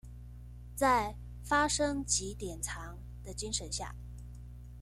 [0.75, 1.15] 在
[1.45, 3.93] 「發生即典藏」的精神下